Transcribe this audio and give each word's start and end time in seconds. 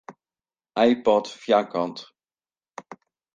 iPod 0.89 1.25
foarkant. 1.43 1.97